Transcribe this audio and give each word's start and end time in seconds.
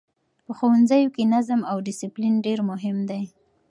په 0.45 0.51
ښوونځیو 0.57 1.13
کې 1.15 1.29
نظم 1.33 1.61
او 1.71 1.77
ډسپلین 1.87 2.35
ډېر 2.45 2.59
مهم 2.69 2.97
دی. 3.09 3.23